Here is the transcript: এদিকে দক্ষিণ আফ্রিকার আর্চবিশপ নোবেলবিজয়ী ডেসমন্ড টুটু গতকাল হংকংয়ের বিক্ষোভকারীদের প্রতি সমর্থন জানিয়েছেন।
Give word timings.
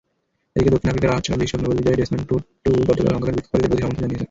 এদিকে 0.55 0.71
দক্ষিণ 0.73 0.89
আফ্রিকার 0.91 1.13
আর্চবিশপ 1.15 1.59
নোবেলবিজয়ী 1.61 1.99
ডেসমন্ড 1.99 2.23
টুটু 2.29 2.69
গতকাল 2.89 3.13
হংকংয়ের 3.15 3.35
বিক্ষোভকারীদের 3.37 3.69
প্রতি 3.71 3.81
সমর্থন 3.85 4.01
জানিয়েছেন। 4.03 4.19